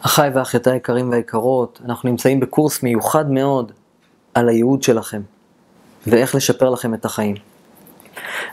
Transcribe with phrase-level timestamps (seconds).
[0.00, 3.72] אחיי ואחיותיי היקרים והיקרות, אנחנו נמצאים בקורס מיוחד מאוד
[4.34, 5.22] על הייעוד שלכם
[6.06, 7.36] ואיך לשפר לכם את החיים.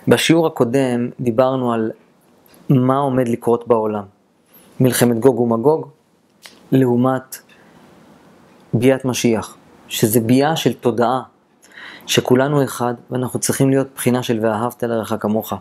[0.07, 1.91] בשיעור הקודם דיברנו על
[2.69, 4.03] מה עומד לקרות בעולם.
[4.79, 5.89] מלחמת גוג ומגוג
[6.71, 7.37] לעומת
[8.73, 9.57] ביאת משיח,
[9.87, 11.21] שזה ביאה של תודעה,
[12.05, 15.53] שכולנו אחד ואנחנו צריכים להיות בחינה של ואהבת לרעך כמוך.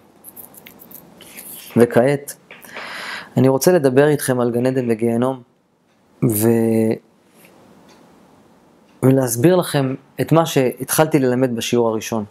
[1.77, 2.37] וכעת,
[3.37, 5.43] אני רוצה לדבר איתכם על גן עדן וגיהנום,
[6.31, 6.49] ו...
[9.03, 12.25] ולהסביר לכם את מה שהתחלתי ללמד בשיעור הראשון.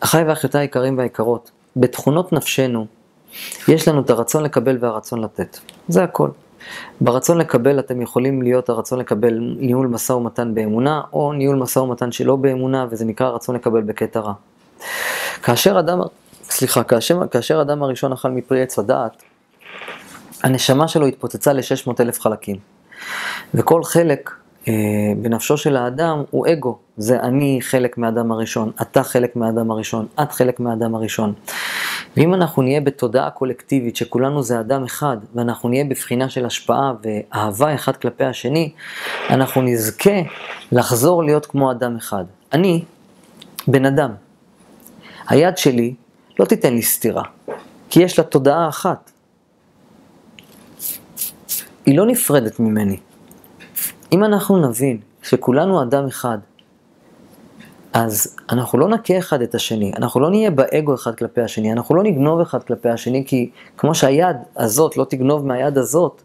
[0.00, 2.86] אחיי ואחיותיי היקרים והיקרות, בתכונות נפשנו
[3.68, 5.58] יש לנו את הרצון לקבל והרצון לתת.
[5.88, 6.28] זה הכל.
[7.00, 12.12] ברצון לקבל אתם יכולים להיות הרצון לקבל ניהול משא ומתן באמונה, או ניהול משא ומתן
[12.12, 14.32] שלא באמונה, וזה נקרא רצון לקבל בקטע רע.
[15.42, 16.00] כאשר אדם,
[16.52, 19.22] סליחה, כאשר, כאשר אדם הראשון אכל מפרי עץ הדעת,
[20.42, 22.56] הנשמה שלו התפוצצה ל-600 אלף חלקים.
[23.54, 24.30] וכל חלק
[24.68, 24.72] אה,
[25.16, 26.78] בנפשו של האדם הוא אגו.
[26.96, 31.32] זה אני חלק מהאדם הראשון, אתה חלק מהאדם הראשון, את חלק מהאדם הראשון.
[32.16, 37.74] ואם אנחנו נהיה בתודעה קולקטיבית שכולנו זה אדם אחד, ואנחנו נהיה בבחינה של השפעה ואהבה
[37.74, 38.72] אחד כלפי השני,
[39.30, 40.20] אנחנו נזכה
[40.72, 42.24] לחזור להיות כמו אדם אחד.
[42.52, 42.84] אני
[43.68, 44.10] בן אדם.
[45.28, 45.94] היד שלי
[46.38, 47.22] לא תיתן לי סתירה,
[47.90, 49.10] כי יש לה תודעה אחת.
[51.86, 52.98] היא לא נפרדת ממני.
[54.12, 56.38] אם אנחנו נבין שכולנו אדם אחד,
[57.92, 61.94] אז אנחנו לא נכה אחד את השני, אנחנו לא נהיה באגו אחד כלפי השני, אנחנו
[61.94, 66.22] לא נגנוב אחד כלפי השני, כי כמו שהיד הזאת לא תגנוב מהיד הזאת,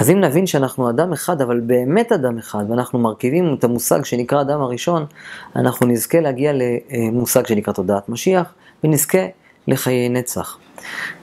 [0.00, 4.40] אז אם נבין שאנחנו אדם אחד, אבל באמת אדם אחד, ואנחנו מרכיבים את המושג שנקרא
[4.40, 5.06] אדם הראשון,
[5.56, 8.54] אנחנו נזכה להגיע למושג שנקרא תודעת משיח,
[8.84, 9.18] ונזכה
[9.68, 10.58] לחיי נצח.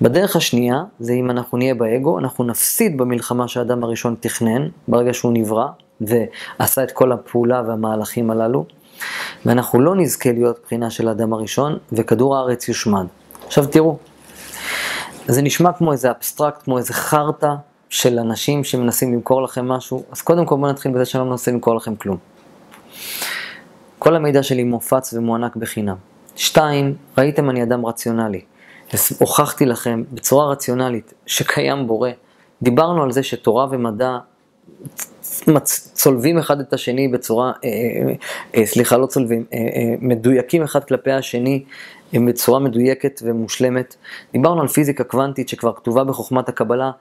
[0.02, 5.34] בדרך השנייה, זה אם אנחנו נהיה באגו, אנחנו נפסיד במלחמה שהאדם הראשון תכנן, ברגע שהוא
[5.34, 5.68] נברא,
[6.02, 8.66] ועשה את כל הפעולה והמהלכים הללו,
[9.46, 13.06] ואנחנו לא נזכה להיות בחינה של האדם הראשון, וכדור הארץ יושמד.
[13.46, 13.98] עכשיו תראו,
[15.28, 17.54] זה נשמע כמו איזה אבסטרקט, כמו איזה חרטא
[17.90, 21.52] של אנשים שמנסים למכור לכם משהו, אז קודם כל בואו נתחיל בזה שאני לא מנסה
[21.52, 22.18] למכור לכם כלום.
[24.00, 25.96] כל המידע שלי מופץ ומוענק בחינם.
[26.36, 28.42] שתיים, ראיתם אני אדם רציונלי.
[29.20, 32.10] הוכחתי לכם בצורה רציונלית שקיים בורא.
[32.62, 34.18] דיברנו על זה שתורה ומדע
[35.94, 38.14] צולבים אחד את השני בצורה, אה, אה,
[38.56, 41.64] אה, סליחה, לא צולבים, אה, אה, מדויקים אחד כלפי השני
[42.14, 43.96] בצורה מדויקת ומושלמת.
[44.34, 46.92] דיברנו על פיזיקה קוונטית שכבר כתובה בחוכמת הקבלה,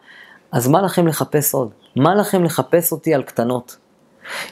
[0.53, 1.71] אז מה לכם לחפש עוד?
[1.97, 3.77] מה לכם לחפש אותי על קטנות?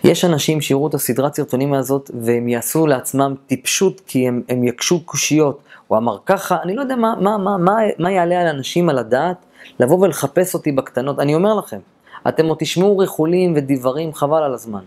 [0.05, 5.01] יש אנשים שיראו את הסדרת סרטונים הזאת והם יעשו לעצמם טיפשות כי הם, הם יקשו
[5.01, 5.61] קושיות.
[5.87, 8.99] הוא אמר ככה, אני לא יודע מה, מה, מה, מה, מה יעלה על אנשים על
[8.99, 9.37] הדעת
[9.81, 11.19] לבוא ולחפש אותי בקטנות.
[11.19, 11.79] אני אומר לכם,
[12.29, 14.83] אתם עוד תשמעו ריחולים ודברים, חבל על הזמן.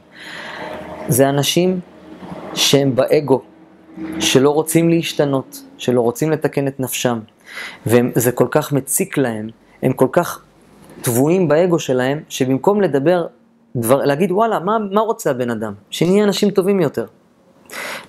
[1.07, 1.79] זה אנשים
[2.53, 3.41] שהם באגו,
[4.19, 7.19] שלא רוצים להשתנות, שלא רוצים לתקן את נפשם,
[7.85, 9.49] וזה כל כך מציק להם,
[9.83, 10.41] הם כל כך
[11.01, 13.27] טבועים באגו שלהם, שבמקום לדבר,
[13.75, 15.73] דבר, להגיד וואלה, מה, מה רוצה הבן אדם?
[15.89, 17.05] שנהיה אנשים טובים יותר.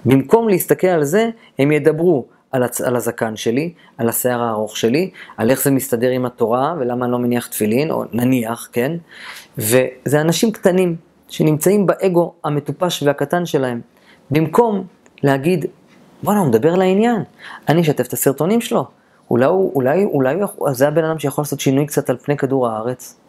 [0.05, 2.81] במקום להסתכל על זה, הם ידברו על, הצ...
[2.81, 7.13] על הזקן שלי, על השיער הארוך שלי, על איך זה מסתדר עם התורה ולמה אני
[7.13, 8.93] לא מניח תפילין, או נניח, כן?
[9.59, 10.97] וזה אנשים קטנים
[11.29, 13.81] שנמצאים באגו המטופש והקטן שלהם.
[14.31, 14.85] במקום
[15.23, 15.67] להגיד,
[16.23, 17.23] בואנה, הוא מדבר לעניין,
[17.69, 18.87] אני אשתף את הסרטונים שלו.
[19.31, 20.37] אולי, אולי, אולי
[20.71, 23.21] זה הבן אדם שיכול לעשות שינוי קצת על פני כדור הארץ.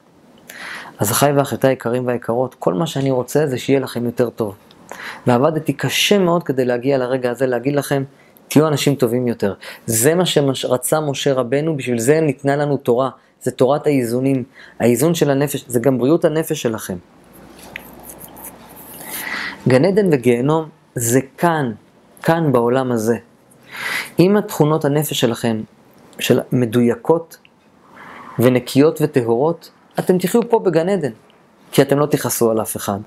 [1.00, 4.56] אז אחיי ואחיותיי היקרים והיקרות, כל מה שאני רוצה זה שיהיה לכם יותר טוב.
[5.28, 8.04] ועבדתי קשה מאוד כדי להגיע לרגע הזה, להגיד לכם,
[8.48, 9.54] תהיו אנשים טובים יותר.
[9.86, 13.10] זה מה שרצה משה רבנו, בשביל זה ניתנה לנו תורה.
[13.42, 14.44] זה תורת האיזונים.
[14.80, 16.98] האיזון של הנפש, זה גם בריאות הנפש שלכם.
[19.68, 21.72] גן עדן וגיהנום זה כאן,
[22.24, 23.18] כאן בעולם הזה.
[24.20, 25.62] אם התכונות הנפש שלכם
[26.20, 27.38] של מדויקות
[28.40, 31.12] ונקיות וטהורות, אתם תחיו פה בגן עדן,
[31.72, 33.00] כי אתם לא תכעסו על אף אחד.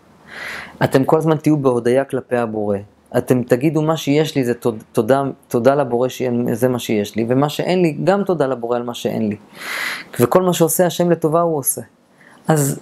[0.85, 2.77] אתם כל הזמן תהיו בהודיה כלפי הבורא,
[3.19, 4.55] אתם תגידו מה שיש לי זה
[4.93, 8.95] תודה, תודה לבורא שזה מה שיש לי, ומה שאין לי, גם תודה לבורא על מה
[8.95, 9.37] שאין לי.
[10.21, 11.81] וכל מה שעושה השם לטובה הוא עושה.
[12.49, 12.81] אז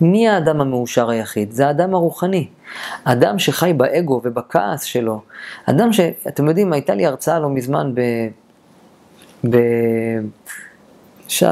[0.00, 1.52] מי האדם המאושר היחיד?
[1.52, 2.48] זה האדם הרוחני.
[3.04, 5.20] אדם שחי באגו ובכעס שלו.
[5.66, 6.00] אדם ש...
[6.28, 8.00] אתם יודעים, הייתה לי הרצאה לא מזמן ב...
[9.50, 9.56] ב...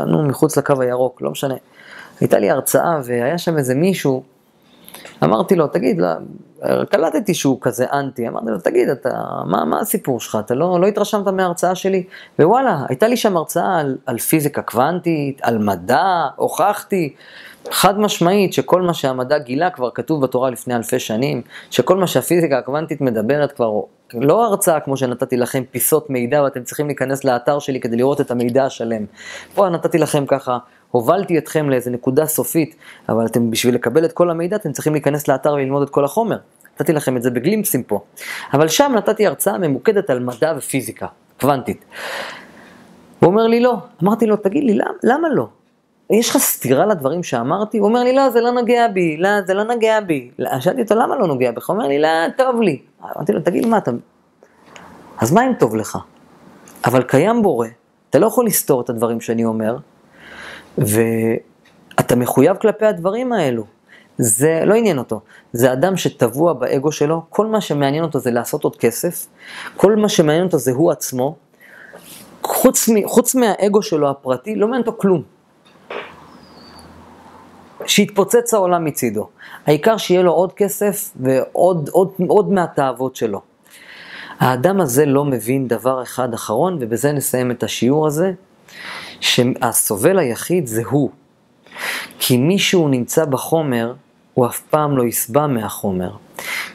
[0.07, 1.55] נו, מחוץ לקו הירוק, לא משנה.
[2.21, 4.23] הייתה לי הרצאה והיה שם איזה מישהו
[5.25, 6.09] אמרתי לו, תגיד, לא,
[6.91, 9.11] קלטתי שהוא כזה אנטי, אמרתי לו, תגיד, אתה,
[9.47, 10.39] מה, מה הסיפור שלך?
[10.45, 12.05] אתה לא, לא התרשמת מההרצאה שלי?
[12.39, 17.15] ווואלה, הייתה לי שם הרצאה על, על פיזיקה קוונטית, על מדע, הוכחתי.
[17.71, 22.59] חד משמעית שכל מה שהמדע גילה כבר כתוב בתורה לפני אלפי שנים, שכל מה שהפיזיקה
[22.59, 23.81] הקוונטית מדברת כבר,
[24.15, 28.31] לא הרצאה כמו שנתתי לכם פיסות מידע ואתם צריכים להיכנס לאתר שלי כדי לראות את
[28.31, 29.05] המידע השלם.
[29.55, 30.59] פה נתתי לכם ככה,
[30.91, 32.77] הובלתי אתכם לאיזה נקודה סופית,
[33.09, 36.37] אבל אתם בשביל לקבל את כל המידע אתם צריכים להיכנס לאתר וללמוד את כל החומר.
[36.75, 38.01] נתתי לכם את זה בגלימפסים פה.
[38.55, 41.07] אבל שם נתתי הרצאה ממוקדת על מדע ופיזיקה,
[41.41, 41.85] קוונטית.
[43.21, 43.77] הוא אומר לי לא.
[44.03, 45.49] אמרתי לו, תגיד לי, למה, למה לא?
[46.11, 47.79] יש לך סתירה לדברים שאמרתי?
[47.79, 50.31] הוא אומר לי, לא, זה לא נוגע בי, לא, זה לא נוגע בי.
[50.61, 51.71] שאלתי אותו, למה לא נוגע בך?
[51.71, 52.83] הוא אומר לי, לא, טוב לי.
[53.17, 53.91] אמרתי לו, תגיד, מה אתה...
[55.19, 55.99] אז מה אם טוב לך?
[56.85, 57.67] אבל קיים בורא,
[58.11, 59.77] אתה לא יכול לסתור את הדברים שאני אומר,
[60.79, 63.65] ואתה מחויב כלפי הדברים האלו.
[64.19, 65.21] זה לא עניין אותו,
[65.53, 69.27] זה אדם שטבוע באגו שלו, כל מה שמעניין אותו זה לעשות עוד כסף,
[69.77, 71.37] כל מה שמעניין אותו זה הוא עצמו,
[72.43, 75.38] חוץ, חוץ מהאגו שלו הפרטי, לא מעניין אותו כלום.
[77.99, 79.29] שיתפוצץ העולם מצידו.
[79.67, 83.41] העיקר שיהיה לו עוד כסף ועוד עוד, עוד מהתאוות שלו.
[84.39, 88.33] האדם הזה לא מבין דבר אחד אחרון, ובזה נסיים את השיעור הזה,
[89.21, 91.11] שהסובל היחיד זה הוא.
[92.19, 93.95] כי מי שהוא נמצא בחומר,
[94.35, 96.11] הוא אף פעם לא יסבע מהחומר.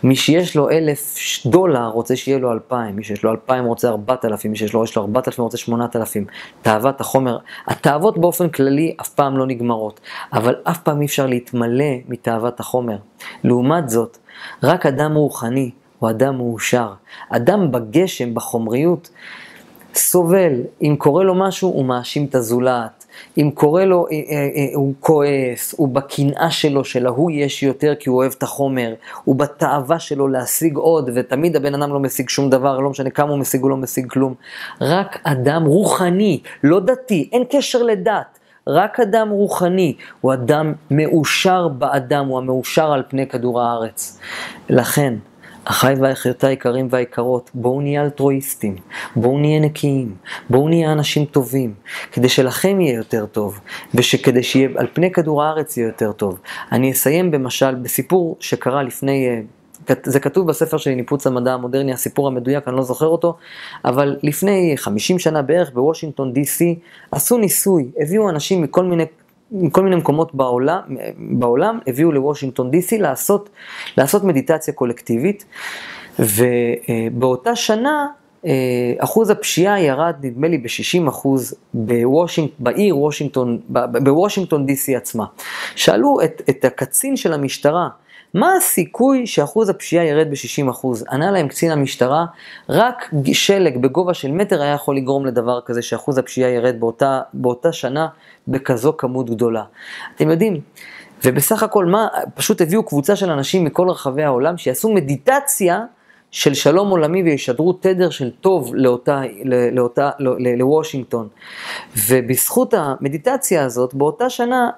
[0.04, 1.16] מי שיש לו אלף
[1.46, 4.86] דולר רוצה שיהיה לו אלפיים, מי שיש לו אלפיים רוצה ארבעת אלפים, מי שיש לו,
[4.98, 6.26] ארבעת אלפים רוצה שמונת אלפים.
[6.62, 10.00] תאוות החומר, התאוות באופן כללי אף פעם לא נגמרות,
[10.34, 12.98] אבל אף פעם אי אפשר להתמלא מתאוות החומר.
[13.44, 14.18] לעומת זאת,
[14.64, 16.94] רק אדם רוחני הוא אדם מאושר.
[17.30, 19.10] אדם בגשם, בחומריות,
[19.96, 23.03] סובל, אם קורה לו משהו הוא מאשים את הזולת,
[23.38, 28.10] אם קורה לו, אה, אה, אה, הוא כועס, הוא בקנאה שלו שלהוא יש יותר כי
[28.10, 28.94] הוא אוהב את החומר,
[29.24, 33.30] הוא בתאווה שלו להשיג עוד, ותמיד הבן אדם לא משיג שום דבר, לא משנה כמה
[33.30, 34.34] הוא משיג, הוא לא משיג כלום.
[34.82, 38.40] רק אדם רוחני, לא דתי, אין קשר לדת.
[38.68, 44.20] רק אדם רוחני הוא אדם מאושר באדם, הוא המאושר על פני כדור הארץ.
[44.70, 45.14] לכן,
[45.66, 48.76] אחיי ואחיותיי היקרים והיקרות, בואו נהיה אלטרואיסטים,
[49.16, 50.16] בואו נהיה נקיים,
[50.50, 51.74] בואו נהיה אנשים טובים,
[52.12, 53.60] כדי שלכם יהיה יותר טוב,
[53.94, 56.40] וכדי שיהיה על פני כדור הארץ יהיה יותר טוב.
[56.72, 62.28] אני אסיים במשל בסיפור שקרה לפני, אה, זה כתוב בספר שלי, ניפוץ המדע המודרני, הסיפור
[62.28, 63.38] המדויק, אני לא זוכר אותו,
[63.86, 66.80] אבל לפני 50 שנה בערך בוושינגטון די.סי
[67.12, 69.06] עשו ניסוי, הביאו אנשים מכל מיני
[69.54, 70.82] מכל מיני מקומות בעולם,
[71.18, 73.50] בעולם הביאו לוושינגטון די.סי לעשות,
[73.98, 75.46] לעשות מדיטציה קולקטיבית,
[76.20, 78.08] ובאותה שנה
[78.46, 78.52] אה,
[78.98, 83.60] אחוז הפשיעה ירד נדמה לי ב-60 אחוז בוושינג, בעיר וושינגטון,
[84.04, 85.26] בוושינגטון די.סי עצמה.
[85.76, 87.90] שאלו את, את הקצין של המשטרה,
[88.34, 90.88] מה הסיכוי שאחוז הפשיעה ירד ב-60%?
[91.12, 92.26] ענה להם קצין המשטרה,
[92.70, 97.72] רק שלג בגובה של מטר היה יכול לגרום לדבר כזה שאחוז הפשיעה ירד באותה, באותה
[97.72, 98.08] שנה
[98.48, 99.64] בכזו כמות גדולה.
[100.16, 100.62] אתם יודעים,
[101.26, 105.82] ובסך הכל מה, פשוט הביאו קבוצה של אנשים מכל רחבי העולם שיעשו מדיטציה
[106.32, 109.22] של שלום עולמי וישדרו תדר של טוב לאותה,
[109.72, 110.10] לאותה,
[110.58, 111.28] לוושינגטון.
[112.08, 114.70] ובזכות המדיטציה הזאת, באותה שנה,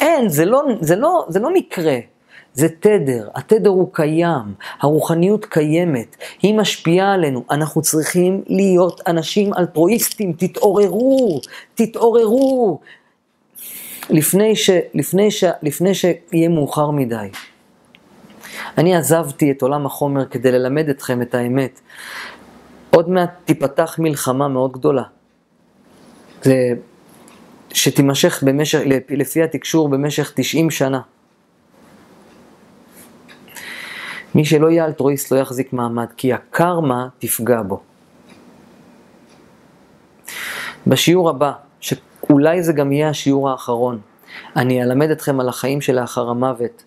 [0.00, 1.96] אין, זה לא, זה לא, זה לא מקרה.
[2.54, 10.32] זה תדר, התדר הוא קיים, הרוחניות קיימת, היא משפיעה עלינו, אנחנו צריכים להיות אנשים אלטרואיסטים,
[10.32, 11.40] תתעוררו,
[11.74, 12.80] תתעוררו,
[14.10, 17.28] לפני, ש, לפני, ש, לפני שיהיה מאוחר מדי.
[18.78, 21.80] אני עזבתי את עולם החומר כדי ללמד אתכם את האמת.
[22.90, 25.02] עוד מעט תיפתח מלחמה מאוד גדולה.
[26.42, 26.54] זה
[27.72, 31.00] שתימשך במשך, לפי התקשור במשך 90 שנה.
[34.34, 37.80] מי שלא יהיה אלטרואיסט לא יחזיק מעמד, כי הקרמה תפגע בו.
[40.86, 44.00] בשיעור הבא, שאולי זה גם יהיה השיעור האחרון,
[44.56, 46.84] אני אלמד אתכם על החיים שלאחר המוות,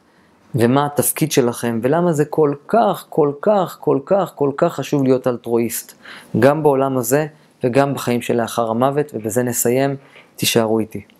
[0.55, 5.27] ומה התפקיד שלכם, ולמה זה כל כך, כל כך, כל כך, כל כך חשוב להיות
[5.27, 5.93] אלטרואיסט,
[6.39, 7.27] גם בעולם הזה
[7.63, 9.95] וגם בחיים שלאחר המוות, ובזה נסיים,
[10.35, 11.14] תישארו איתי.